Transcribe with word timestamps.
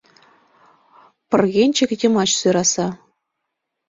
Пыргенчык 1.29 1.89
йымач 2.01 2.29
сӧраса. 2.39 2.87